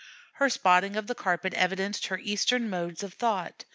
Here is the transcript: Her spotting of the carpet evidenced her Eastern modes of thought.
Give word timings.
Her 0.33 0.49
spotting 0.49 0.95
of 0.95 1.05
the 1.05 1.13
carpet 1.13 1.53
evidenced 1.53 2.07
her 2.07 2.17
Eastern 2.17 2.71
modes 2.71 3.03
of 3.03 3.13
thought. 3.13 3.65